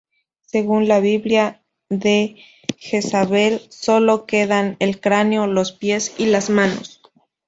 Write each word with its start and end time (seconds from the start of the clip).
Según 0.47 0.87
la 0.87 0.99
biblia, 0.99 1.61
de 1.87 2.37
Jezabel 2.79 3.61
solo 3.69 4.25
quedan 4.25 4.75
el 4.79 4.99
cráneo, 4.99 5.45
los 5.45 5.73
pies 5.73 6.15
y 6.17 6.25
las 6.25 6.49
manos. 6.49 7.01